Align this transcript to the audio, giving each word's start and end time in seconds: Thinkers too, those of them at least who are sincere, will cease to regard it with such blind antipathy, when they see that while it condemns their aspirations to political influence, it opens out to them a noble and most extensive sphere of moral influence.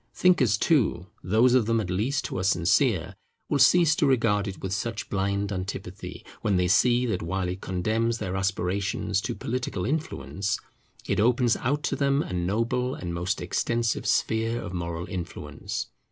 Thinkers 0.15 0.57
too, 0.57 1.05
those 1.23 1.53
of 1.53 1.67
them 1.67 1.79
at 1.79 1.91
least 1.91 2.25
who 2.25 2.39
are 2.39 2.43
sincere, 2.43 3.13
will 3.49 3.59
cease 3.59 3.95
to 3.97 4.07
regard 4.07 4.47
it 4.47 4.59
with 4.59 4.73
such 4.73 5.11
blind 5.11 5.51
antipathy, 5.51 6.25
when 6.41 6.57
they 6.57 6.67
see 6.67 7.05
that 7.05 7.21
while 7.21 7.47
it 7.47 7.61
condemns 7.61 8.17
their 8.17 8.35
aspirations 8.35 9.21
to 9.21 9.35
political 9.35 9.85
influence, 9.85 10.57
it 11.05 11.19
opens 11.19 11.55
out 11.57 11.83
to 11.83 11.95
them 11.95 12.23
a 12.23 12.33
noble 12.33 12.95
and 12.95 13.13
most 13.13 13.41
extensive 13.43 14.07
sphere 14.07 14.59
of 14.59 14.73
moral 14.73 15.05
influence. 15.07 15.89